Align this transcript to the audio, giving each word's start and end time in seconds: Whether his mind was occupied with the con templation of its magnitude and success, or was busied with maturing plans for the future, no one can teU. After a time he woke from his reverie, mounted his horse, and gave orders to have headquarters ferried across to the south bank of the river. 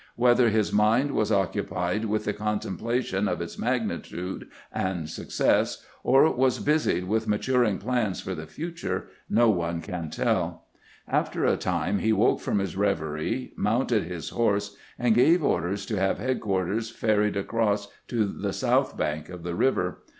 Whether 0.15 0.49
his 0.49 0.73
mind 0.73 1.11
was 1.11 1.31
occupied 1.31 2.05
with 2.05 2.25
the 2.25 2.33
con 2.33 2.59
templation 2.59 3.31
of 3.31 3.39
its 3.39 3.59
magnitude 3.59 4.49
and 4.73 5.07
success, 5.07 5.85
or 6.03 6.27
was 6.33 6.57
busied 6.57 7.03
with 7.03 7.27
maturing 7.27 7.77
plans 7.77 8.19
for 8.19 8.33
the 8.33 8.47
future, 8.47 9.09
no 9.29 9.51
one 9.51 9.79
can 9.79 10.09
teU. 10.09 10.53
After 11.07 11.45
a 11.45 11.55
time 11.55 11.99
he 11.99 12.13
woke 12.13 12.39
from 12.41 12.57
his 12.57 12.75
reverie, 12.75 13.53
mounted 13.55 14.05
his 14.05 14.29
horse, 14.29 14.75
and 14.97 15.13
gave 15.13 15.43
orders 15.43 15.85
to 15.85 15.99
have 15.99 16.17
headquarters 16.17 16.89
ferried 16.89 17.37
across 17.37 17.87
to 18.07 18.25
the 18.25 18.53
south 18.53 18.97
bank 18.97 19.29
of 19.29 19.43
the 19.43 19.53
river. 19.53 20.01